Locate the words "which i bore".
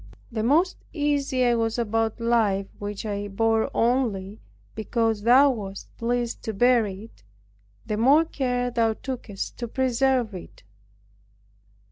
2.79-3.69